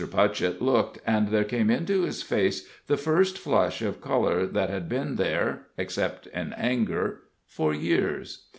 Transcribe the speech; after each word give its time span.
Putchett 0.07 0.61
looked, 0.63 0.97
and 1.05 1.27
there 1.27 1.43
came 1.43 1.69
into 1.69 2.01
his 2.01 2.23
face 2.23 2.67
the 2.87 2.97
first 2.97 3.37
flush 3.37 3.83
of 3.83 4.01
color 4.01 4.47
that 4.47 4.67
had 4.71 4.89
been 4.89 5.15
there 5.15 5.67
except 5.77 6.25
in 6.25 6.53
anger 6.53 7.19
for 7.45 7.71
years. 7.71 8.45